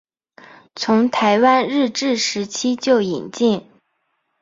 [0.75, 3.69] 从台湾日治时期就引进。